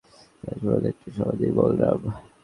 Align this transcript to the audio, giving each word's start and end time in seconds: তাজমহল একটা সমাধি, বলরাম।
তাজমহল 0.41 0.83
একটা 0.91 1.07
সমাধি, 1.15 1.47
বলরাম। 1.57 2.01